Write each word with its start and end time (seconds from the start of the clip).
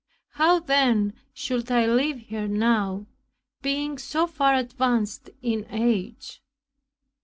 How, 0.31 0.57
then, 0.59 1.13
should 1.31 1.69
I 1.71 1.85
leave 1.85 2.29
her 2.29 2.47
now, 2.47 3.05
being 3.61 3.99
so 3.99 4.25
far 4.25 4.55
advanced 4.55 5.29
in 5.43 5.67
age? 5.69 6.41